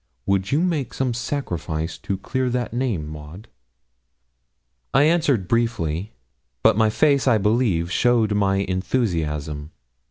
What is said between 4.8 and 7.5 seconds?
I answered briefly; but my face, I